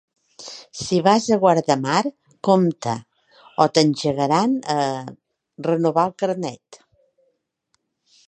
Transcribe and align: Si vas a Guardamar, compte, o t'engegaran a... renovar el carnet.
Si 0.83 0.97
vas 1.07 1.25
a 1.35 1.37
Guardamar, 1.43 2.01
compte, 2.47 2.95
o 3.65 3.69
t'engegaran 3.75 4.57
a... 4.77 4.87
renovar 5.69 6.07
el 6.09 6.15
carnet. 6.23 6.81